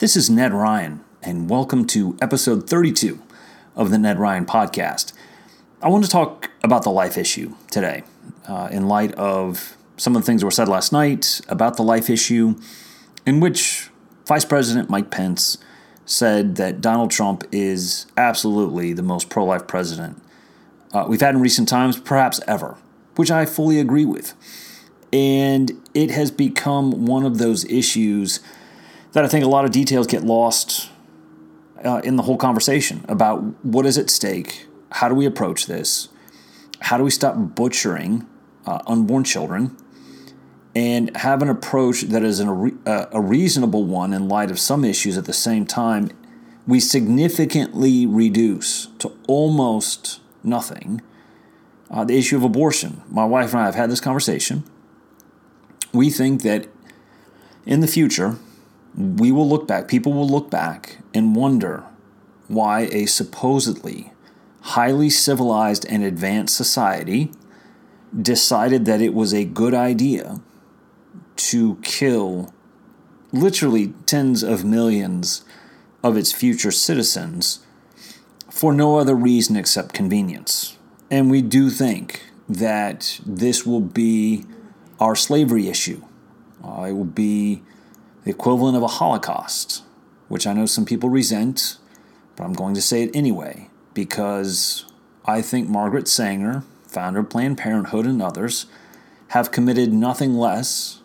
[0.00, 3.20] This is Ned Ryun, and welcome to episode 32
[3.76, 5.12] of the Ned Ryun podcast.
[5.82, 8.04] I want to talk about the life issue today
[8.48, 11.82] uh, in light of some of the things that were said last night about the
[11.82, 12.58] life issue,
[13.26, 13.90] in which
[14.24, 15.58] Vice President Mike Pence
[16.06, 20.22] said that Donald Trump is absolutely the most pro life president
[20.94, 22.78] uh, we've had in recent times, perhaps ever,
[23.16, 24.32] which I fully agree with.
[25.12, 28.40] And it has become one of those issues
[29.12, 30.90] that I think a lot of details get lost
[31.84, 36.08] uh, in the whole conversation about what is at stake, how do we approach this,
[36.80, 38.26] how do we stop butchering
[38.66, 39.76] uh, unborn children,
[40.74, 42.48] and have an approach that is an,
[42.86, 46.10] a, uh, a reasonable one in light of some issues at the same time.
[46.66, 51.00] We significantly reduce to almost nothing
[51.90, 53.02] uh, the issue of abortion.
[53.08, 54.62] My wife and I have had this conversation.
[55.92, 56.68] We think that
[57.66, 58.36] in the future,
[59.00, 61.84] we will look back, people will look back and wonder
[62.48, 64.12] why a supposedly
[64.62, 67.32] highly civilized and advanced society
[68.20, 70.40] decided that it was a good idea
[71.36, 72.52] to kill
[73.32, 75.44] literally tens of millions
[76.02, 77.60] of its future citizens
[78.50, 80.76] for no other reason except convenience.
[81.10, 84.44] And we do think that this will be
[84.98, 86.02] our slavery issue.
[86.62, 87.62] Uh, it will be
[88.24, 89.82] the equivalent of a Holocaust,
[90.28, 91.78] which I know some people resent,
[92.36, 94.86] but I'm going to say it anyway because
[95.24, 98.66] I think Margaret Sanger, founder of Planned Parenthood, and others
[99.28, 101.00] have committed nothing less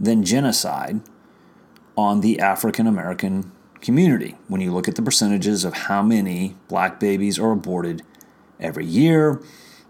[0.00, 1.00] than genocide
[1.96, 4.36] on the African American community.
[4.46, 8.02] When you look at the percentages of how many black babies are aborted
[8.60, 9.40] every year,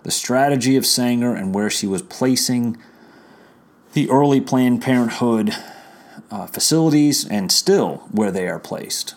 [0.03, 2.77] the strategy of Sanger and where she was placing
[3.93, 5.55] the early Planned Parenthood
[6.31, 9.15] uh, facilities and still where they are placed.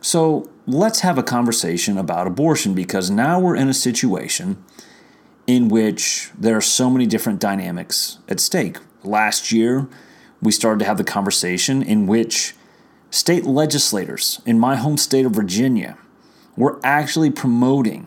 [0.00, 4.62] So let's have a conversation about abortion because now we're in a situation
[5.46, 8.78] in which there are so many different dynamics at stake.
[9.02, 9.88] Last year,
[10.42, 12.54] we started to have the conversation in which
[13.10, 15.96] state legislators in my home state of Virginia
[16.56, 18.06] were actually promoting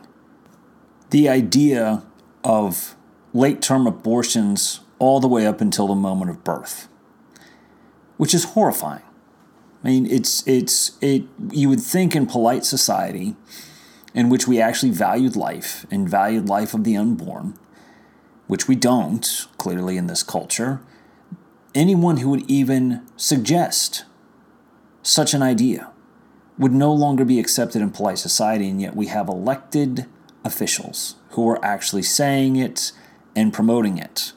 [1.09, 2.03] the idea
[2.43, 2.95] of
[3.33, 6.87] late term abortions all the way up until the moment of birth
[8.21, 9.01] which is horrifying.
[9.83, 11.23] I mean, it's it's it.
[11.51, 13.35] You would think in polite society,
[14.13, 17.57] in which we actually valued life and valued life of the unborn,
[18.45, 20.81] which we don't clearly in this culture.
[21.73, 24.05] Anyone who would even suggest
[25.01, 25.89] such an idea
[26.59, 30.05] would no longer be accepted in polite society, and yet we have elected
[30.45, 32.91] officials who are actually saying it
[33.35, 34.33] and promoting it.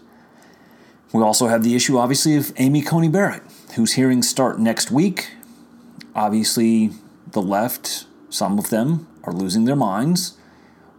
[1.12, 3.43] We also have the issue, obviously, of Amy Coney Barrett,
[3.75, 5.33] whose hearings start next week.
[6.15, 6.91] Obviously,
[7.33, 10.37] the left, some of them, are losing their minds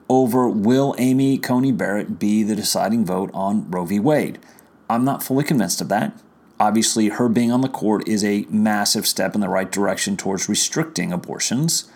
[0.08, 4.00] over will Amy Coney Barrett be the deciding vote on Roe v.
[4.00, 4.38] Wade.
[4.90, 6.14] I'm not fully convinced of that.
[6.60, 10.48] Obviously, her being on the court is a massive step in the right direction towards
[10.48, 11.92] restricting abortions.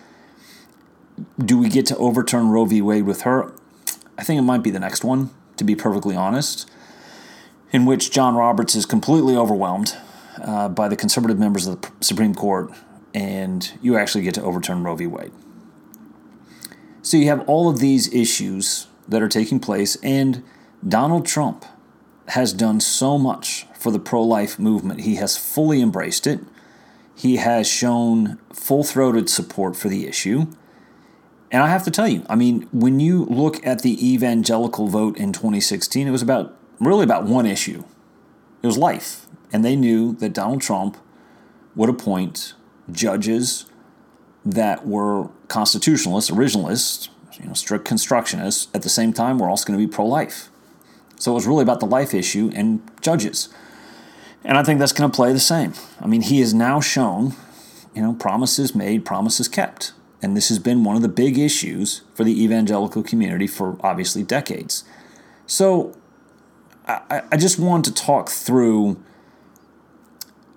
[1.38, 2.82] Do we get to overturn Roe v.
[2.82, 3.52] Wade with her?
[4.18, 6.70] I think it might be the next one, to be perfectly honest
[7.72, 9.96] in which John Roberts is completely overwhelmed
[10.44, 12.72] uh, by the conservative members of the Supreme Court,
[13.14, 15.06] and you actually get to overturn Roe v.
[15.06, 15.32] Wade.
[17.02, 20.42] So you have all of these issues that are taking place, and
[20.86, 21.64] Donald Trump
[22.28, 25.00] has done so much for the pro life movement.
[25.00, 26.40] He has fully embraced it,
[27.14, 30.46] he has shown full throated support for the issue.
[31.52, 35.16] And I have to tell you, I mean, when you look at the evangelical vote
[35.16, 37.82] in 2016, it was about really about one issue
[38.62, 39.26] it was life.
[39.52, 40.96] And they knew that Donald Trump
[41.74, 42.54] would appoint
[42.90, 43.66] judges
[44.44, 47.08] that were constitutionalists, originalists,
[47.38, 48.68] you know, strict constructionists.
[48.74, 50.50] At the same time, we're also going to be pro life.
[51.16, 53.48] So it was really about the life issue and judges.
[54.42, 55.74] And I think that's going to play the same.
[56.00, 57.34] I mean, he has now shown,
[57.94, 59.92] you know, promises made, promises kept.
[60.22, 64.22] And this has been one of the big issues for the evangelical community for obviously
[64.22, 64.84] decades.
[65.46, 65.94] So
[66.86, 69.02] I, I just want to talk through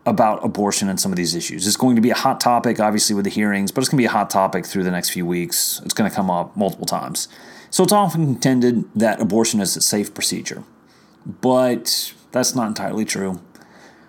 [0.05, 1.65] about abortion and some of these issues.
[1.65, 4.01] It's going to be a hot topic, obviously, with the hearings, but it's going to
[4.01, 5.81] be a hot topic through the next few weeks.
[5.85, 7.27] It's going to come up multiple times.
[7.69, 10.63] So it's often contended that abortion is a safe procedure,
[11.25, 13.41] but that's not entirely true.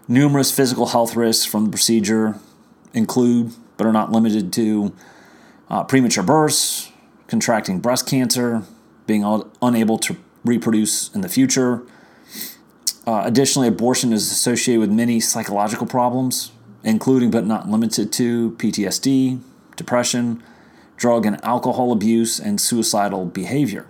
[0.09, 2.39] Numerous physical health risks from the procedure
[2.93, 4.95] include, but are not limited to,
[5.71, 6.91] uh, premature births,
[7.27, 8.65] contracting breast cancer,
[9.07, 9.25] being
[9.63, 11.83] unable to reproduce in the future,
[13.07, 16.53] uh, additionally, abortion is associated with many psychological problems,
[16.83, 19.41] including but not limited to PTSD,
[19.77, 20.43] depression,
[20.97, 23.87] drug and alcohol abuse, and suicidal behavior.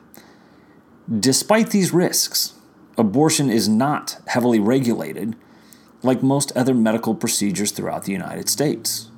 [1.20, 2.55] Despite these risks,
[2.96, 5.37] abortion is not heavily regulated
[6.02, 9.10] like most other medical procedures throughout the United States.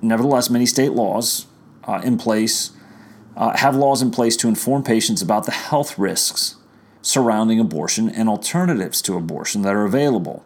[0.00, 1.46] Nevertheless, many state laws
[1.84, 2.70] uh, in place
[3.36, 6.56] uh, have laws in place to inform patients about the health risks
[7.02, 10.44] surrounding abortion and alternatives to abortion that are available.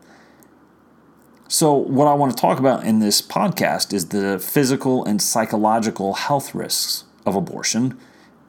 [1.49, 6.15] So, what I want to talk about in this podcast is the physical and psychological
[6.15, 7.97] health risks of abortion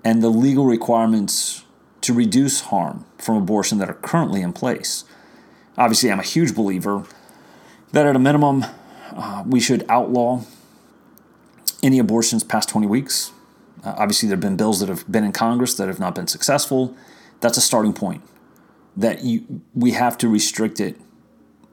[0.03, 1.63] and the legal requirements
[2.01, 5.03] to reduce harm from abortion that are currently in place.
[5.77, 7.03] Obviously, I'm a huge believer
[7.91, 8.65] that at a minimum,
[9.11, 10.41] uh, we should outlaw
[11.83, 13.31] any abortions past 20 weeks.
[13.83, 16.27] Uh, obviously, there have been bills that have been in Congress that have not been
[16.27, 16.95] successful.
[17.39, 18.23] That's a starting point.
[18.95, 20.99] That you we have to restrict it.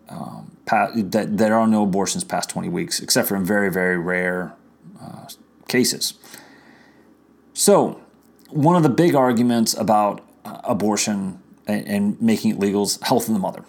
[0.09, 4.55] Um, that there are no abortions past 20 weeks, except for in very very rare
[5.01, 5.27] uh,
[5.69, 6.15] cases.
[7.53, 8.01] So,
[8.51, 13.29] one of the big arguments about uh, abortion and, and making it legal is health
[13.29, 13.65] of the mother.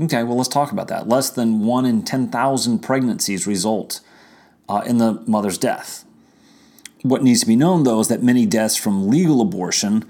[0.00, 1.08] Okay, well, let's talk about that.
[1.08, 4.00] Less than one in 10,000 pregnancies result
[4.68, 6.04] uh, in the mother's death.
[7.02, 10.04] What needs to be known, though, is that many deaths from legal abortion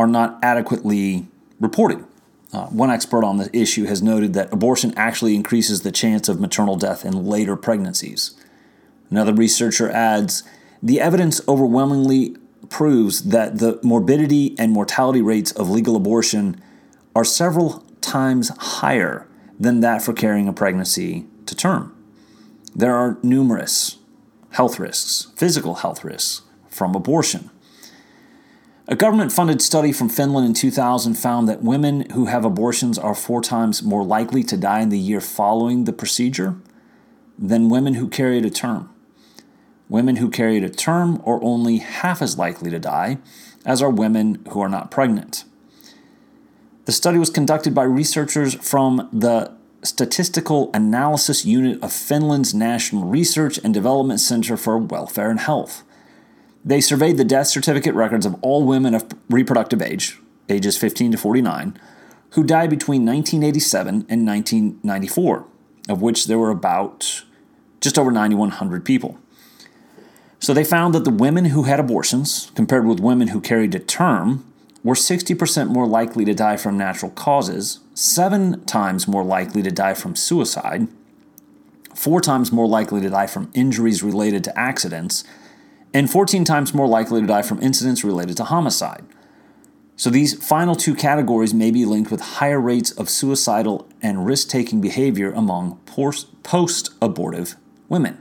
[0.00, 1.26] are not adequately
[1.60, 2.02] reported.
[2.54, 6.40] Uh, one expert on the issue has noted that abortion actually increases the chance of
[6.40, 8.34] maternal death in later pregnancies.
[9.10, 10.42] Another researcher adds
[10.82, 12.34] the evidence overwhelmingly
[12.70, 16.62] proves that the morbidity and mortality rates of legal abortion
[17.14, 21.94] are several times higher than that for carrying a pregnancy to term.
[22.74, 23.98] There are numerous
[24.52, 27.50] health risks, physical health risks from abortion.
[28.90, 33.14] A government funded study from Finland in 2000 found that women who have abortions are
[33.14, 36.56] four times more likely to die in the year following the procedure
[37.38, 38.92] than women who carried a term.
[39.88, 43.18] Women who carried a term are only half as likely to die
[43.64, 45.44] as are women who are not pregnant.
[46.86, 49.52] The study was conducted by researchers from the
[49.84, 55.84] Statistical Analysis Unit of Finland's National Research and Development Center for Welfare and Health.
[56.64, 60.18] They surveyed the death certificate records of all women of reproductive age,
[60.48, 61.78] ages 15 to 49,
[62.30, 65.46] who died between 1987 and 1994,
[65.88, 67.24] of which there were about
[67.80, 69.18] just over 9,100 people.
[70.38, 73.78] So they found that the women who had abortions, compared with women who carried to
[73.78, 74.44] term,
[74.82, 79.92] were 60% more likely to die from natural causes, seven times more likely to die
[79.92, 80.88] from suicide,
[81.94, 85.24] four times more likely to die from injuries related to accidents,
[85.92, 89.04] and 14 times more likely to die from incidents related to homicide.
[89.96, 94.48] So these final two categories may be linked with higher rates of suicidal and risk
[94.48, 97.56] taking behavior among post abortive
[97.88, 98.18] women.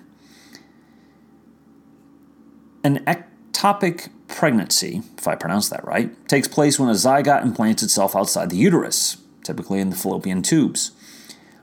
[2.84, 8.16] An ectopic pregnancy, if I pronounce that right, takes place when a zygote implants itself
[8.16, 10.92] outside the uterus, typically in the fallopian tubes.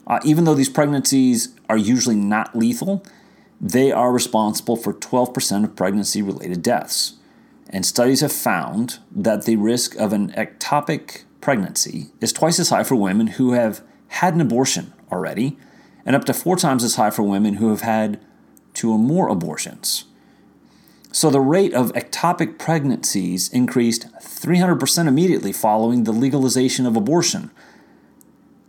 [0.07, 3.05] Uh, even though these pregnancies are usually not lethal,
[3.61, 7.15] they are responsible for 12% of pregnancy related deaths.
[7.69, 12.85] And studies have found that the risk of an ectopic pregnancy is twice as high
[12.85, 15.59] for women who have had an abortion already,
[16.05, 18.21] and up to four times as high for women who have had
[18.75, 20.05] two or more abortions.
[21.11, 27.51] So the rate of ectopic pregnancies increased 300% immediately following the legalization of abortion.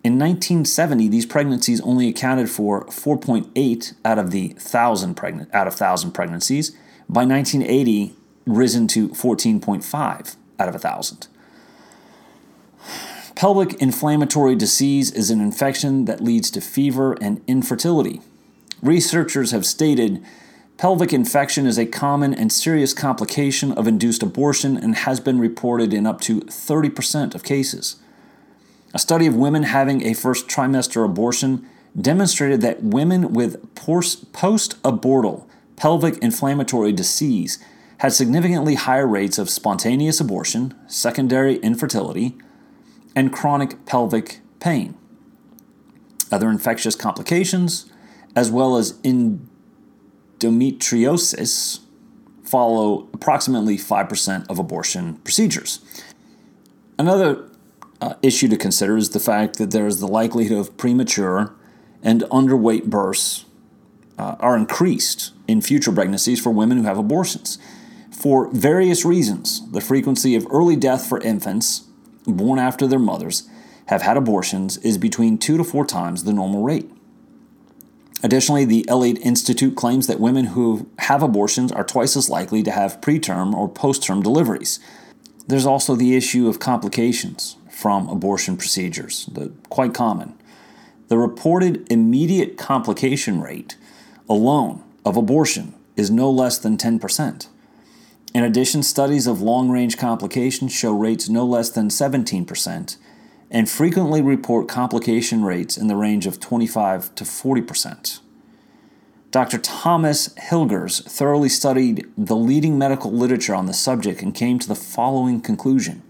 [0.08, 5.76] In 1970, these pregnancies only accounted for 4.8 out of the thousand pregnant out of
[5.76, 6.70] thousand pregnancies.
[7.10, 11.28] By 1980, risen to 14.5 out of a thousand.
[13.36, 18.22] Pelvic inflammatory disease is an infection that leads to fever and infertility.
[18.82, 20.24] Researchers have stated
[20.78, 25.94] Pelvic infection is a common and serious complication of induced abortion and has been reported
[25.94, 27.98] in up to 30% of cases.
[28.98, 34.34] A study of women having a first trimester abortion demonstrated that women with post
[34.82, 37.63] abortal pelvic inflammatory disease
[38.00, 42.39] had significantly higher rates of spontaneous abortion, secondary infertility,
[43.16, 44.98] and chronic pelvic pain.
[46.32, 47.86] Other infectious complications,
[48.36, 51.82] as well as endometriosis
[52.44, 55.82] follow approximately 5% of abortion procedures.
[56.98, 57.48] Another
[58.01, 61.54] uh, issue to consider is the fact that there is the likelihood of premature
[62.04, 63.46] and underweight births
[64.18, 67.58] uh, are increased in future pregnancies for women who have abortions.
[68.12, 71.86] For various reasons, the frequency of early death for infants
[72.25, 73.48] born after their mothers
[73.88, 76.89] have had abortions is between two to four times the normal rate.
[78.24, 82.72] Additionally, the Elliott Institute claims that women who have abortions are twice as likely to
[82.72, 84.80] have preterm or post-term deliveries.
[85.46, 90.34] There's also the issue of complications from abortion procedures, the, quite common.
[91.10, 93.77] The reported immediate complication rate
[94.27, 97.48] alone of abortion is no less than 10%.
[98.34, 102.98] In addition, studies of long range complications show rates no less than 17%
[103.51, 108.22] and frequently report complication rates in the range of 25 to 40%.
[109.29, 109.60] Dr.
[109.60, 114.74] Thomas Hilgers thoroughly studied the leading medical literature on the subject and came to the
[114.74, 116.01] following conclusion.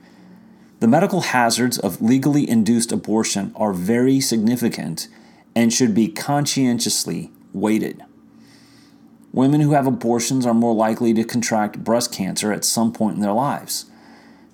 [0.80, 5.08] The medical hazards of legally induced abortion are very significant
[5.56, 8.04] and should be conscientiously weighted.
[9.32, 13.22] Women who have abortions are more likely to contract breast cancer at some point in
[13.22, 13.86] their lives.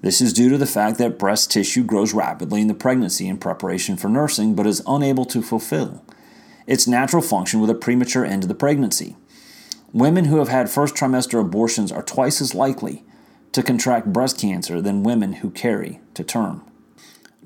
[0.02, 3.38] This is due to the fact that breast tissue grows rapidly in the pregnancy in
[3.38, 6.06] preparation for nursing but is unable to fulfill
[6.68, 9.18] its natural function with a premature end to the pregnancy.
[9.92, 13.04] Women who have had first trimester abortions are twice as likely
[13.54, 16.64] to contract breast cancer than women who carry to term.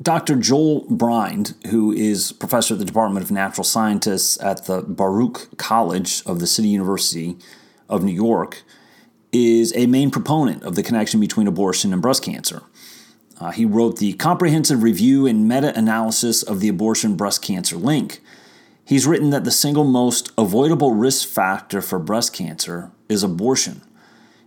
[0.01, 0.35] Dr.
[0.35, 6.21] Joel Brind, who is professor at the Department of Natural Sciences at the Baruch College
[6.25, 7.35] of the City University
[7.89, 8.63] of New York,
[9.31, 12.61] is a main proponent of the connection between abortion and breast cancer.
[13.39, 18.19] Uh, he wrote the Comprehensive Review and Meta Analysis of the Abortion Breast Cancer Link.
[18.85, 23.81] He's written that the single most avoidable risk factor for breast cancer is abortion.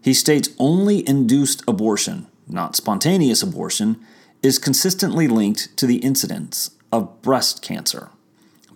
[0.02, 4.00] He states only induced abortion, not spontaneous abortion,
[4.42, 8.09] is consistently linked to the incidence of breast cancer.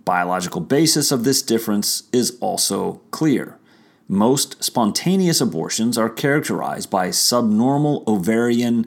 [0.04, 3.58] Biological basis of this difference is also clear.
[4.06, 8.86] Most spontaneous abortions are characterized by subnormal ovarian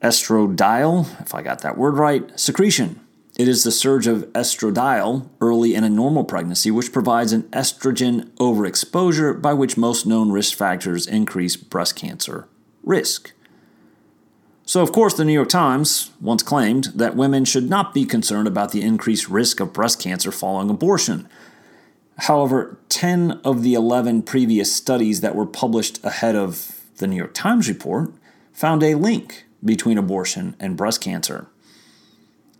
[0.00, 3.00] estradiol, if I got that word right, secretion.
[3.38, 8.30] It is the surge of estradiol early in a normal pregnancy which provides an estrogen
[8.36, 12.48] overexposure by which most known risk factors increase breast cancer
[12.82, 13.32] risk.
[14.64, 18.48] So, of course, the New York Times once claimed that women should not be concerned
[18.48, 21.28] about the increased risk of breast cancer following abortion.
[22.20, 27.34] However, 10 of the 11 previous studies that were published ahead of the New York
[27.34, 28.12] Times report
[28.54, 31.48] found a link between abortion and breast cancer.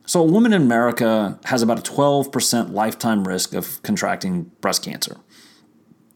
[0.06, 5.16] So, a woman in America has about a 12% lifetime risk of contracting breast cancer.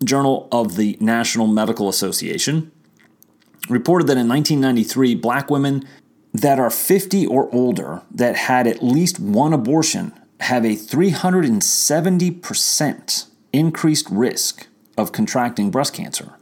[0.05, 2.71] Journal of the National Medical Association
[3.69, 5.85] reported that in 1993, black women
[6.33, 14.09] that are 50 or older that had at least one abortion have a 370% increased
[14.09, 16.35] risk of contracting breast cancer.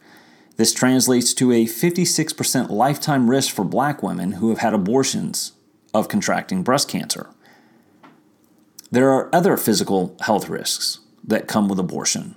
[0.56, 5.52] This translates to a 56% lifetime risk for black women who have had abortions
[5.94, 7.30] of contracting breast cancer.
[8.90, 12.34] There are other physical health risks that come with abortion.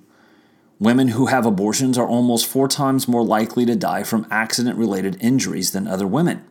[0.79, 5.17] Women who have abortions are almost four times more likely to die from accident related
[5.21, 6.43] injuries than other women.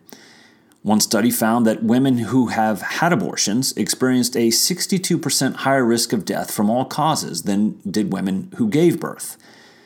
[0.82, 6.24] One study found that women who have had abortions experienced a 62% higher risk of
[6.24, 9.36] death from all causes than did women who gave birth.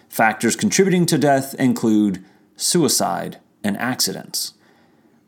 [0.09, 4.55] Factors contributing to death include suicide and accidents.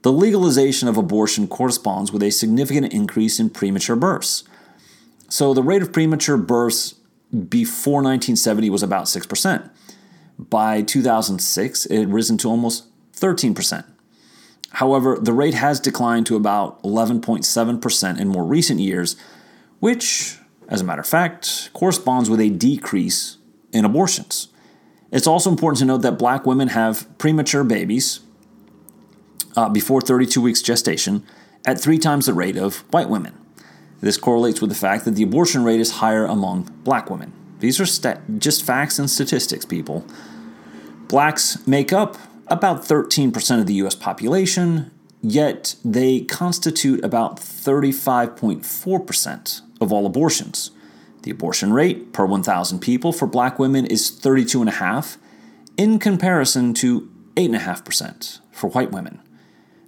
[0.03, 4.45] The legalization of abortion corresponds with a significant increase in premature births.
[5.29, 6.95] So, the rate of premature births
[7.49, 9.71] before 1970 was about 6%.
[10.39, 13.85] By 2006, it had risen to almost 13%.
[14.73, 19.17] However, the rate has declined to about 11.7% in more recent years,
[19.81, 23.39] which, as a matter of fact, corresponds with a decrease
[23.73, 24.49] in abortions.
[25.11, 28.21] It's also important to note that black women have premature babies
[29.57, 31.25] uh, before 32 weeks gestation
[31.65, 33.46] at three times the rate of white women.
[34.01, 37.33] This correlates with the fact that the abortion rate is higher among black women.
[37.61, 40.05] These are st- just facts and statistics, people.
[41.09, 42.17] Blacks make up
[42.49, 44.91] about 13% of the US population,
[45.23, 50.73] yet they constitute about 35.4% of all abortions.
[51.23, 55.17] The abortion rate per 1,000 people for black women is 32.5
[55.77, 59.21] in comparison to 8.5% for white women.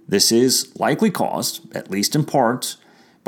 [0.07, 2.77] This is likely caused, at least in part,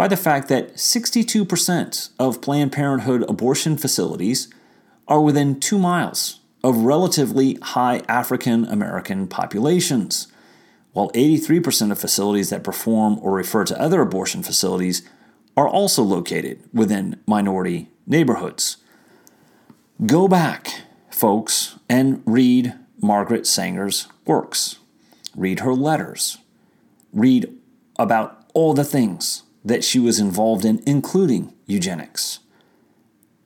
[0.01, 4.51] by the fact that 62% of Planned Parenthood abortion facilities
[5.08, 10.27] are within two miles of relatively high African American populations,
[10.93, 15.08] while 83% of facilities that perform or refer to other abortion facilities
[15.55, 18.77] are also located within minority neighborhoods.
[20.03, 20.81] Go back,
[21.12, 24.79] folks, and read Margaret Sanger's works.
[25.36, 26.39] Read her letters.
[27.13, 27.55] Read
[28.00, 32.39] about all the things that she was involved in, including eugenics.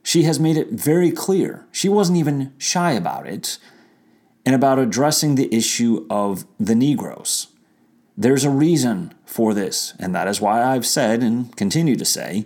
[0.05, 1.65] she has made it very clear.
[1.71, 3.57] She wasn't even shy about it
[4.45, 7.47] and about addressing the issue of the Negroes.
[8.15, 12.45] There's a reason for this, and that is why I've said and continue to say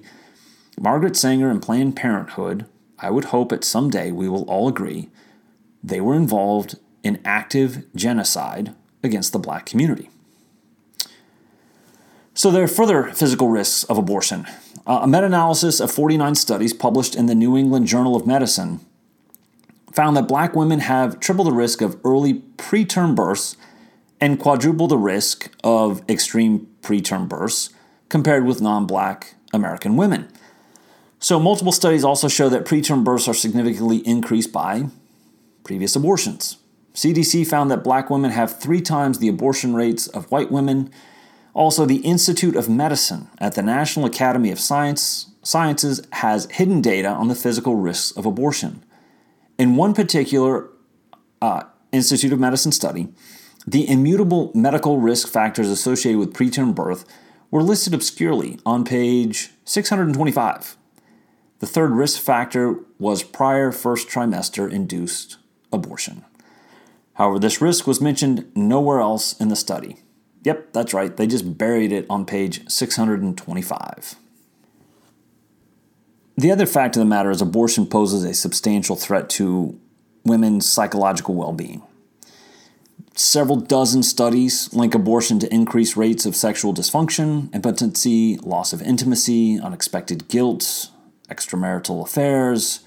[0.80, 2.66] Margaret Sanger and Planned Parenthood,
[3.00, 5.10] I would hope that someday we will all agree,
[5.84, 8.74] they were involved in active genocide
[9.04, 10.10] against the black community.
[12.40, 14.48] So, there are further physical risks of abortion.
[14.88, 18.80] Uh, a meta analysis of 49 studies published in the New England Journal of Medicine
[19.92, 23.58] found that black women have triple the risk of early preterm births
[24.22, 27.72] and quadruple the risk of extreme preterm births
[28.08, 30.32] compared with non black American women.
[31.20, 34.86] So, multiple studies also show that preterm births are significantly increased by
[35.66, 36.56] previous abortions.
[36.94, 40.90] CDC found that black women have three times the abortion rates of white women.
[41.54, 47.08] Also, the Institute of Medicine at the National Academy of Science, Sciences has hidden data
[47.08, 48.84] on the physical risks of abortion.
[49.58, 50.70] In one particular
[51.42, 53.08] uh, Institute of Medicine study,
[53.66, 57.06] the immutable medical risk factors associated with preterm birth
[57.52, 60.78] were listed obscurely on page 625.
[61.60, 65.38] The third risk factor was prior first trimester induced
[65.74, 66.26] abortion.
[67.14, 69.98] However, this risk was mentioned nowhere else in the study.
[70.44, 74.16] Yep, that's right, they just buried it on page 625.
[76.38, 79.78] The other fact of the matter is abortion poses a substantial threat to
[80.24, 81.82] women's psychological well being.
[83.14, 89.60] Several dozen studies link abortion to increased rates of sexual dysfunction, impotency, loss of intimacy,
[89.60, 90.90] unexpected guilt,
[91.30, 92.80] extramarital affairs,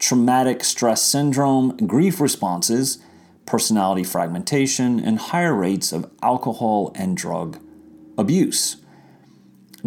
[0.00, 2.98] traumatic stress syndrome, grief responses,
[3.46, 7.58] personality fragmentation, and higher rates of alcohol and drug
[8.18, 8.76] abuse.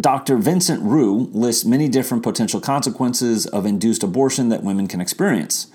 [0.00, 0.38] Dr.
[0.38, 5.70] Vincent Rue lists many different potential consequences of induced abortion that women can experience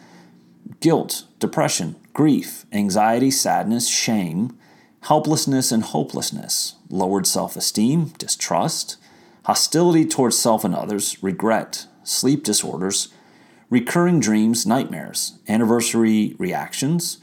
[0.80, 4.58] guilt, depression, grief, anxiety, sadness, shame,
[5.04, 8.98] helplessness and hopelessness, lowered self esteem, distrust,
[9.45, 13.10] hostility towards self and others, regret, sleep disorders,
[13.69, 17.19] recurring dreams, nightmares, anniversary reactions,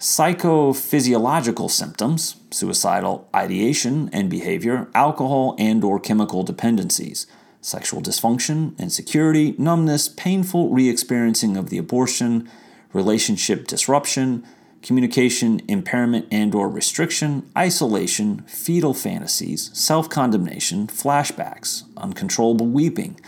[0.00, 7.26] psychophysiological symptoms, suicidal ideation and behavior, alcohol and or chemical dependencies,
[7.60, 12.48] sexual dysfunction, insecurity, numbness, painful re-experiencing of the abortion,
[12.94, 14.42] relationship disruption,
[14.82, 23.20] communication impairment and or restriction, isolation, fetal fantasies, self-condemnation, flashbacks, uncontrollable weeping,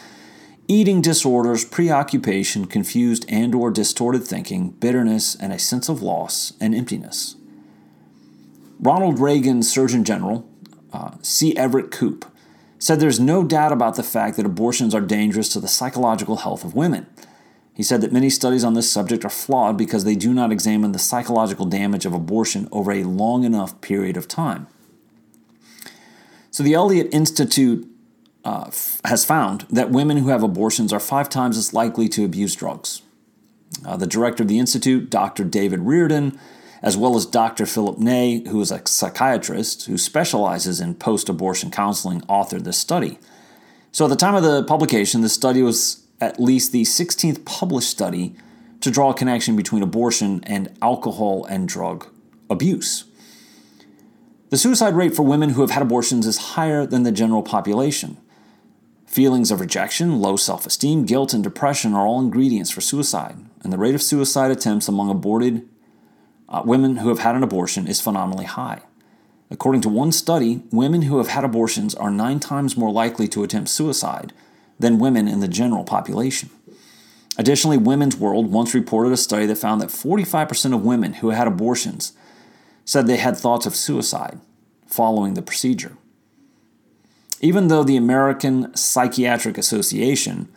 [0.73, 6.75] eating disorders, preoccupation, confused and or distorted thinking, bitterness, and a sense of loss and
[6.75, 7.37] emptiness.
[8.81, 10.49] Ronald Reagan's Surgeon General,
[10.93, 11.55] uh, C.
[11.57, 12.25] Everett Koop,
[12.79, 16.65] said there's no doubt about the fact that abortions are dangerous to the psychological health
[16.65, 17.07] of women.
[17.75, 20.93] He said that many studies on this subject are flawed because they do not examine
[20.93, 24.67] the psychological damage of abortion over a long enough period of time.
[26.51, 27.89] So, the Elliott Institute
[28.45, 32.25] uh, f- has found that women who have abortions are five times as likely to
[32.25, 33.03] abuse drugs.
[33.87, 35.45] Uh, the director of the Institute, Dr.
[35.45, 36.39] David Reardon,
[36.83, 37.65] as well as Dr.
[37.65, 43.19] Philip Ney, who is a psychiatrist who specializes in post abortion counseling, authored this study.
[43.93, 47.91] So, at the time of the publication, the study was at least the 16th published
[47.91, 48.35] study
[48.81, 52.09] to draw a connection between abortion and alcohol and drug
[52.51, 53.05] abuse.
[54.51, 58.19] The suicide rate for women who have had abortions is higher than the general population.
[59.13, 63.71] Feelings of rejection, low self esteem, guilt, and depression are all ingredients for suicide, and
[63.71, 65.69] the rate of suicide attempts among aborted
[66.49, 68.81] uh, women who have had an abortion is phenomenally high.
[69.51, 73.45] According to one study, women who have had abortions are nine times more likely to
[73.45, 74.33] attempt suicide
[74.79, 76.49] than women in the general population.
[77.37, 81.47] Additionally, Women's World once reported a study that found that 45% of women who had
[81.47, 82.15] abortions
[82.87, 84.41] said they had thoughts of suicide
[84.87, 85.99] following the procedure.
[87.43, 90.49] Even though the American Psychiatric Association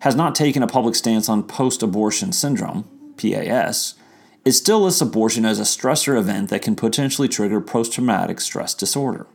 [0.00, 3.94] has not taken a public stance on post abortion syndrome, PAS,
[4.44, 8.72] it still lists abortion as a stressor event that can potentially trigger post traumatic stress
[8.72, 9.26] disorder.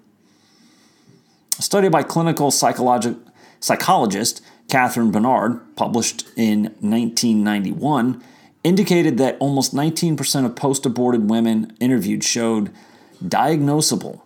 [1.60, 8.24] A study by clinical psychologist Catherine Bernard, published in 1991,
[8.64, 12.72] indicated that almost 19% of post aborted women interviewed showed
[13.24, 14.22] diagnosable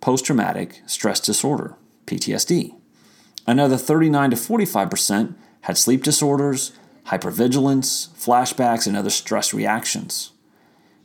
[0.00, 1.74] post traumatic stress disorder.
[2.10, 2.74] PTSD.
[3.46, 6.72] Another 39 to 45% had sleep disorders,
[7.06, 10.32] hypervigilance, flashbacks, and other stress reactions.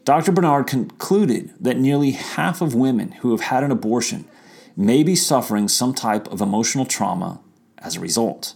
[0.04, 0.32] Dr.
[0.32, 4.26] Bernard concluded that nearly half of women who have had an abortion
[4.76, 7.40] may be suffering some type of emotional trauma
[7.78, 8.56] as a result.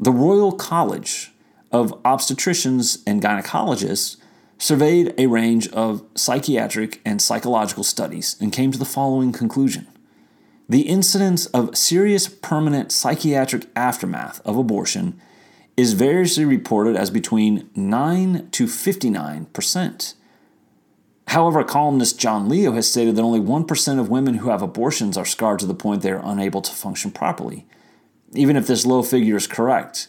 [0.00, 1.32] the Royal College
[1.70, 4.16] of Obstetricians and Gynecologists
[4.58, 9.86] surveyed a range of psychiatric and psychological studies and came to the following conclusion.
[10.72, 15.20] The incidence of serious permanent psychiatric aftermath of abortion
[15.76, 20.14] is variously reported as between 9 to 59%.
[21.28, 25.26] However, columnist John Leo has stated that only 1% of women who have abortions are
[25.26, 27.66] scarred to the point they are unable to function properly.
[28.32, 30.08] Even if this low figure is correct,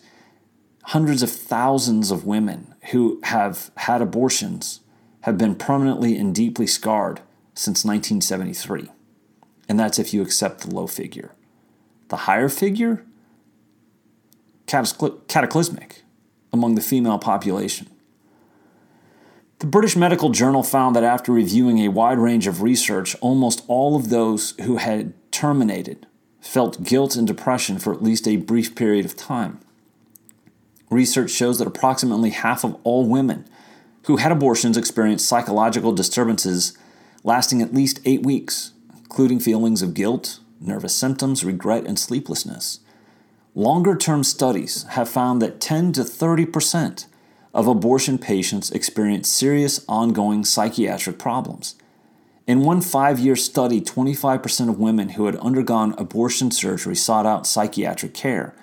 [0.83, 4.79] hundreds of thousands of women who have had abortions
[5.23, 7.19] have been permanently and deeply scarred
[7.53, 8.92] since 1973.
[9.73, 11.31] And that's if you accept the low figure.
[12.09, 13.03] The higher figure,
[14.67, 16.03] cataclysmic
[16.53, 17.87] among the female population.
[19.57, 23.95] The British Medical Journal found that after reviewing a wide range of research, almost all
[23.95, 26.05] of those who had terminated
[26.39, 29.59] felt guilt and depression for at least a brief period of time.
[30.91, 33.47] Research shows that approximately half of all women
[34.03, 36.77] who had abortions experienced psychological disturbances
[37.23, 38.72] lasting at least eight weeks,
[39.13, 42.79] including feelings of guilt, nervous symptoms, regret, and sleeplessness.
[43.53, 47.05] Longer term studies have found that 10 to 30 percent
[47.53, 51.75] of abortion patients experience serious ongoing psychiatric problems.
[52.47, 57.45] In one five year study, 25% of women who had undergone abortion surgery sought out
[57.45, 58.55] psychiatric care,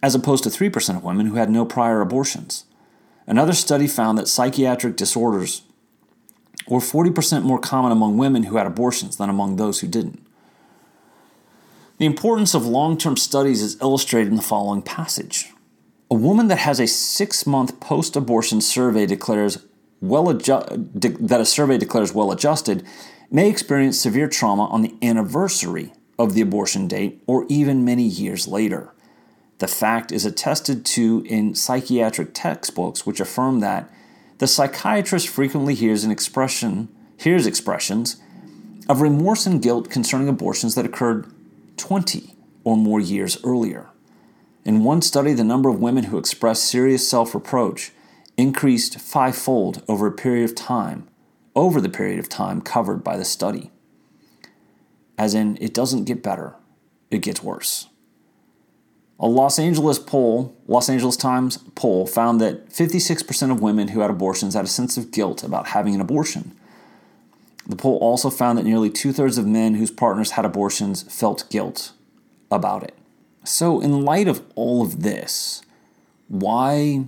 [0.00, 2.66] as opposed to 3% of women who had no prior abortions.
[3.26, 5.62] Another study found that psychiatric disorders
[6.68, 10.26] were 40% more common among women who had abortions than among those who didn't.
[11.98, 15.52] The importance of long term studies is illustrated in the following passage.
[16.10, 19.64] A woman that has a six month post abortion survey declares
[20.00, 22.86] well adju- de- that a survey declares well adjusted
[23.30, 28.46] may experience severe trauma on the anniversary of the abortion date or even many years
[28.46, 28.92] later.
[29.58, 33.90] The fact is attested to in psychiatric textbooks which affirm that
[34.38, 38.16] the psychiatrist frequently hears an expression hears expressions
[38.88, 41.32] of remorse and guilt concerning abortions that occurred
[41.76, 43.88] 20 or more years earlier.
[44.64, 47.92] In one study, the number of women who expressed serious self reproach
[48.36, 51.08] increased fivefold over a period of time,
[51.54, 53.70] over the period of time covered by the study.
[55.16, 56.56] As in, it doesn't get better,
[57.10, 57.88] it gets worse.
[59.18, 64.10] A Los Angeles poll, Los Angeles Times poll, found that 56% of women who had
[64.10, 66.52] abortions had a sense of guilt about having an abortion.
[67.66, 71.48] The poll also found that nearly two thirds of men whose partners had abortions felt
[71.50, 71.92] guilt
[72.50, 72.94] about it.
[73.44, 75.62] So, in light of all of this,
[76.28, 77.06] why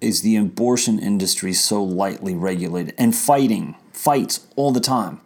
[0.00, 5.20] is the abortion industry so lightly regulated and fighting, fights all the time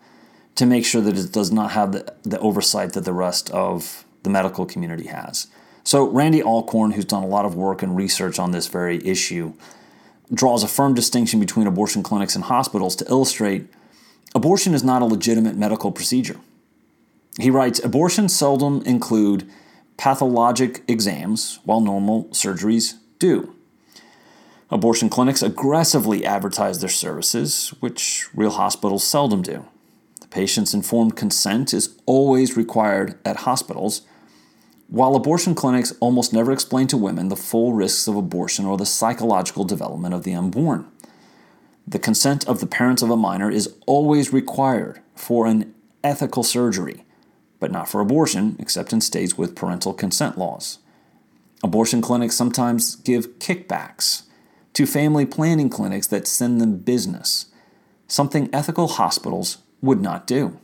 [0.55, 4.05] to make sure that it does not have the, the oversight that the rest of
[4.23, 5.47] the medical community has?
[5.85, 9.53] So, Randy Alcorn, who's done a lot of work and research on this very issue,
[10.33, 13.67] draws a firm distinction between abortion clinics and hospitals to illustrate
[14.35, 16.39] abortion is not a legitimate medical procedure.
[17.39, 19.49] He writes Abortions seldom include
[19.97, 23.55] pathologic exams, while normal surgeries do.
[24.71, 29.67] Abortion clinics aggressively advertise their services, which real hospitals seldom do.
[30.21, 34.03] The patient's informed consent is always required at hospitals,
[34.93, 38.85] while abortion clinics almost never explain to women the full risks of abortion or the
[38.85, 40.87] psychological development of the unborn.
[41.89, 45.75] The consent of the parents of a minor is always required for an
[46.05, 47.05] ethical surgery
[47.63, 50.81] but not for abortion, except in states with parental consent laws.
[51.63, 54.25] Abortion clinics sometimes give kickbacks
[54.73, 57.47] to family planning clinics that send them business,
[58.09, 60.59] something ethical hospitals would not do.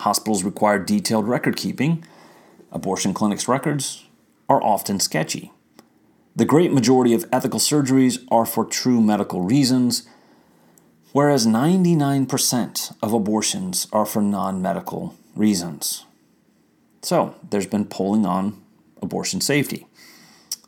[0.00, 2.04] Hospitals require detailed record keeping.
[2.72, 4.06] Abortion clinics' records
[4.48, 5.52] are often sketchy.
[6.34, 10.08] The great majority of ethical surgeries are for true medical reasons,
[11.12, 16.06] whereas 99% of abortions are for non medical reasons.
[17.02, 18.62] So, there's been polling on
[19.02, 19.86] abortion safety.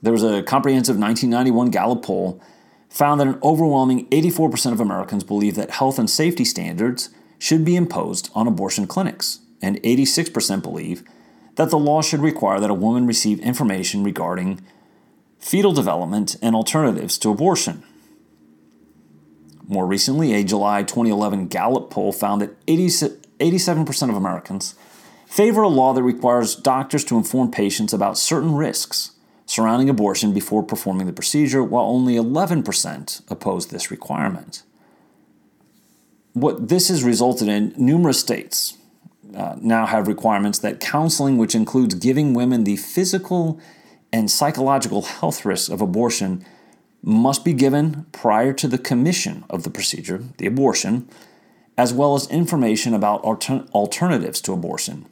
[0.03, 2.43] There was a comprehensive 1991 Gallup poll
[2.91, 7.77] found that an overwhelming 84% of Americans believe that health and safety standards should be
[7.77, 11.03] imposed on abortion clinics, and 86% believe
[11.57, 14.61] that the law should require that a woman receive information regarding
[15.39, 17.83] fetal development and alternatives to abortion.
[19.67, 24.75] More recently, a July 2011 Gallup poll found that 87% of Americans
[25.27, 29.13] favor a law that requires doctors to inform patients about certain risks
[29.47, 34.63] surrounding abortion before performing the procedure, while only 11% oppose this requirement.
[36.33, 38.79] What this has resulted in, numerous states
[39.35, 43.61] uh, now have requirements that counseling, which includes giving women the physical
[44.13, 46.45] and psychological health risks of abortion
[47.03, 51.09] must be given prior to the commission of the procedure, the abortion,
[51.77, 55.05] as well as information about alter- alternatives to abortion.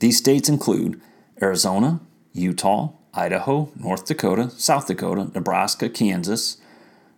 [0.00, 1.00] These states include
[1.40, 2.00] Arizona,
[2.32, 6.56] Utah, Idaho, North Dakota, South Dakota, Nebraska, Kansas,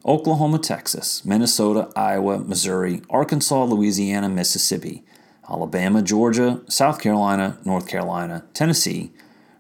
[0.05, 5.05] Oklahoma, Texas, Minnesota, Iowa, Missouri, Arkansas, Louisiana, Mississippi,
[5.49, 9.13] Alabama, Georgia, South Carolina, North Carolina, Tennessee,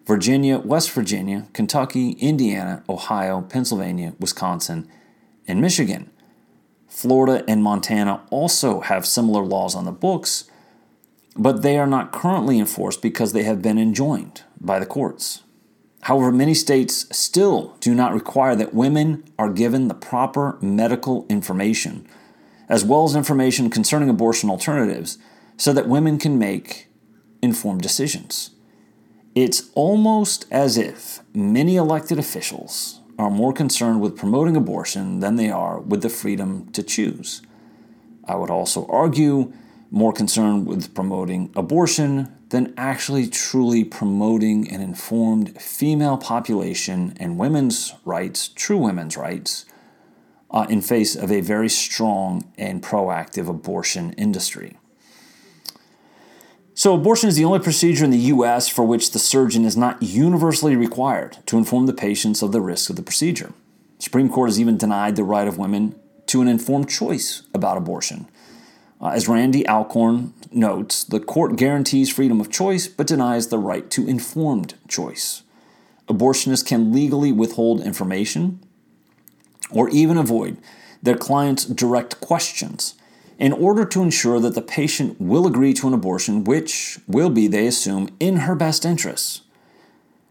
[0.06, 4.88] Virginia, West Virginia, Kentucky, Indiana, Ohio, Pennsylvania, Wisconsin,
[5.46, 6.10] and Michigan.
[6.88, 10.44] Florida and Montana also have similar laws on the books,
[11.36, 15.42] but they are not currently enforced because they have been enjoined by the courts.
[16.02, 22.06] However, many states still do not require that women are given the proper medical information,
[22.68, 25.16] as well as information concerning abortion alternatives,
[25.56, 26.88] so that women can make
[27.40, 28.50] informed decisions.
[29.34, 35.50] It's almost as if many elected officials are more concerned with promoting abortion than they
[35.50, 37.42] are with the freedom to choose.
[38.24, 39.52] I would also argue
[39.90, 47.94] more concerned with promoting abortion than actually truly promoting an informed female population and women's
[48.04, 49.64] rights, true women's rights,
[50.50, 54.76] uh, in face of a very strong and proactive abortion industry.
[56.82, 58.68] So, abortion is the only procedure in the U.S.
[58.68, 62.90] for which the surgeon is not universally required to inform the patients of the risks
[62.90, 63.52] of the procedure.
[63.98, 65.94] The Supreme Court has even denied the right of women
[66.26, 68.26] to an informed choice about abortion.
[69.00, 73.88] Uh, as Randy Alcorn notes, the court guarantees freedom of choice but denies the right
[73.90, 75.44] to informed choice.
[76.08, 78.58] Abortionists can legally withhold information
[79.70, 80.56] or even avoid
[81.00, 82.96] their clients' direct questions
[83.42, 87.48] in order to ensure that the patient will agree to an abortion which will be,
[87.48, 89.40] they assume, in her best interests.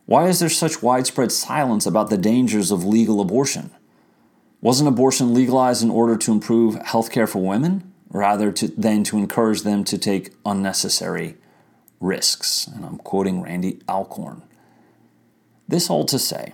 [0.06, 3.70] Why is there such widespread silence about the dangers of legal abortion?
[4.62, 9.18] Wasn't abortion legalized in order to improve health care for women, rather to, than to
[9.18, 11.36] encourage them to take unnecessary
[12.00, 12.66] risks?
[12.66, 14.42] And I'm quoting Randy Alcorn.
[15.68, 16.54] This all to say,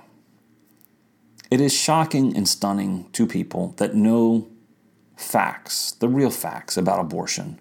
[1.51, 4.47] it is shocking and stunning to people that know
[5.17, 7.59] facts, the real facts about abortion,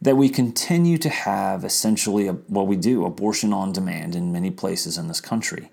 [0.00, 4.96] that we continue to have essentially what we do abortion on demand in many places
[4.96, 5.70] in this country.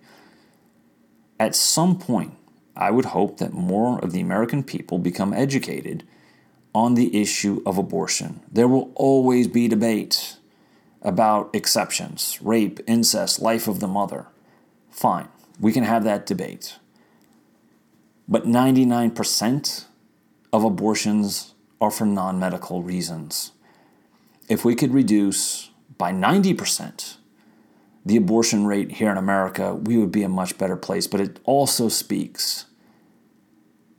[1.40, 2.34] At some point,
[2.76, 6.04] I would hope that more of the American people become educated
[6.74, 8.42] on the issue of abortion.
[8.52, 10.38] There will always be debate
[11.04, 14.28] about exceptions, rape, incest, life of the mother.
[14.90, 15.28] Fine,
[15.60, 16.78] we can have that debate.
[18.28, 19.86] But 99%
[20.54, 23.52] of abortions are for non medical reasons.
[24.48, 27.18] If we could reduce by 90%
[28.06, 31.08] the abortion rate here in America, we would be a much better place.
[31.08, 32.66] But it also speaks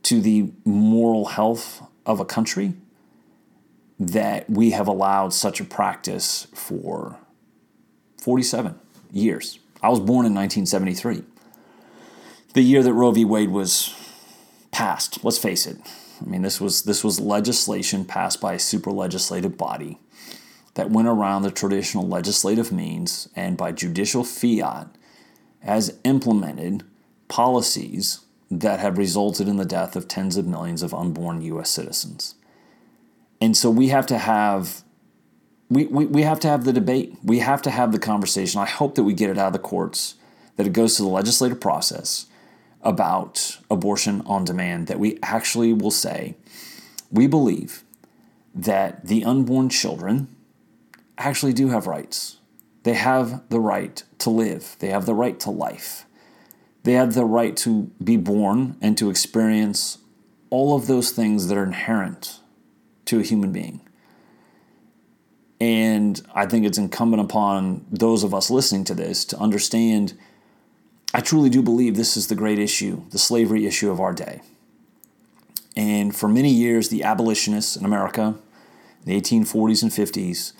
[0.03, 2.73] to the moral health of a country
[3.99, 7.17] that we have allowed such a practice for
[8.21, 8.79] 47
[9.11, 9.59] years.
[9.81, 11.23] I was born in 1973,
[12.53, 13.25] the year that Roe v.
[13.25, 13.93] Wade was
[14.71, 15.23] passed.
[15.23, 15.77] Let's face it,
[16.21, 19.99] I mean, this was this was legislation passed by a super legislative body
[20.75, 24.87] that went around the traditional legislative means and by judicial fiat
[25.61, 26.83] has implemented
[27.27, 32.35] policies that have resulted in the death of tens of millions of unborn US citizens.
[33.41, 34.83] And so we have to have
[35.69, 37.15] we, we, we have to have the debate.
[37.23, 38.61] We have to have the conversation.
[38.61, 40.15] I hope that we get it out of the courts,
[40.57, 42.27] that it goes to the legislative process,
[42.85, 46.35] about abortion on demand that we actually will say
[47.11, 47.83] we believe
[48.53, 50.27] that the unborn children
[51.17, 52.37] actually do have rights.
[52.83, 56.05] They have the right to live, they have the right to life,
[56.83, 59.97] they have the right to be born and to experience
[60.51, 62.39] all of those things that are inherent
[63.05, 63.81] to a human being.
[65.59, 70.13] And I think it's incumbent upon those of us listening to this to understand
[71.15, 74.41] I truly do believe this is the great issue, the slavery issue of our day.
[75.73, 78.35] And for many years, the abolitionists in America,
[78.99, 80.51] in the 1840s and 50s,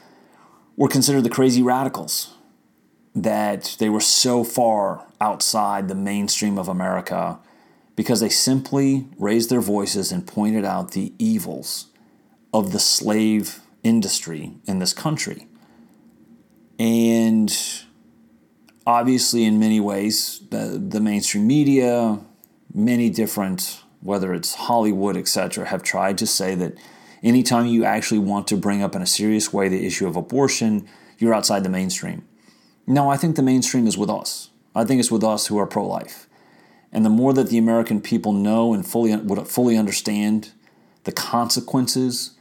[0.77, 2.35] were considered the crazy radicals,
[3.13, 7.37] that they were so far outside the mainstream of America
[7.97, 11.87] because they simply raised their voices and pointed out the evils
[12.53, 15.47] of the slave industry in this country.
[16.79, 17.53] And
[18.85, 22.19] obviously, in many ways, the, the mainstream media,
[22.73, 26.77] many different, whether it's Hollywood, etc., have tried to say that
[27.23, 30.87] anytime you actually want to bring up in a serious way the issue of abortion,
[31.17, 32.27] you're outside the mainstream.
[32.87, 34.51] No, I think the mainstream is with us.
[34.75, 36.27] I think it's with us who are pro life.
[36.91, 40.51] And the more that the American people know and fully would fully understand
[41.03, 42.31] the consequences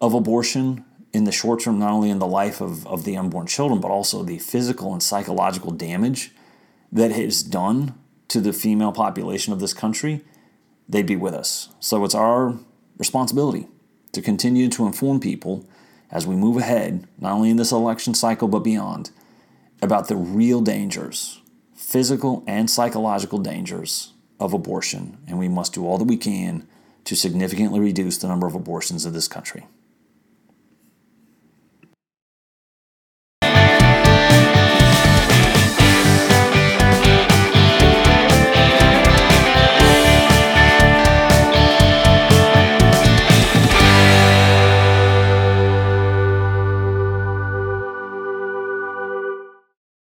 [0.00, 3.46] of abortion in the short term, not only in the life of, of the unborn
[3.46, 6.32] children, but also the physical and psychological damage
[6.90, 7.94] that is done
[8.28, 10.22] to the female population of this country,
[10.88, 11.68] they'd be with us.
[11.78, 12.58] So it's our
[12.98, 13.68] responsibility
[14.12, 15.64] to continue to inform people
[16.10, 19.10] as we move ahead, not only in this election cycle, but beyond,
[19.80, 21.40] about the real dangers,
[21.76, 25.18] physical and psychological dangers of abortion.
[25.28, 26.66] And we must do all that we can
[27.04, 29.66] to significantly reduce the number of abortions in this country.